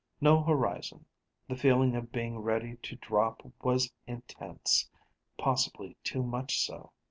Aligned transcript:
No 0.19 0.41
horizon. 0.41 1.05
The 1.47 1.55
feeling 1.55 1.95
of 1.95 2.11
being 2.11 2.39
ready 2.39 2.75
to 2.77 2.95
drop 2.95 3.45
was 3.61 3.91
intense, 4.07 4.89
possibly 5.37 5.95
too 6.03 6.23
much 6.23 6.59
so. 6.65 6.91